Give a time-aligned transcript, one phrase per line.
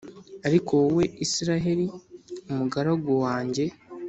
[0.47, 1.85] Ariko wowe Israheli,
[2.55, 3.63] mugaragu wanjye,